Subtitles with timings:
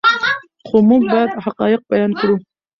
[0.67, 2.35] خو موږ باید حقایق بیان کړو.